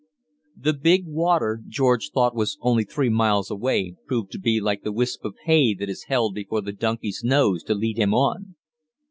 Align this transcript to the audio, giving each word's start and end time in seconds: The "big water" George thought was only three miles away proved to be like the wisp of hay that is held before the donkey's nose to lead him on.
The 0.57 0.73
"big 0.73 1.03
water" 1.05 1.61
George 1.67 2.09
thought 2.09 2.33
was 2.33 2.57
only 2.61 2.85
three 2.85 3.11
miles 3.11 3.51
away 3.51 3.97
proved 4.07 4.31
to 4.31 4.39
be 4.39 4.59
like 4.59 4.81
the 4.81 4.91
wisp 4.91 5.23
of 5.23 5.35
hay 5.43 5.75
that 5.75 5.89
is 5.89 6.05
held 6.05 6.33
before 6.33 6.61
the 6.61 6.71
donkey's 6.73 7.21
nose 7.23 7.61
to 7.65 7.75
lead 7.75 7.99
him 7.99 8.11
on. 8.15 8.55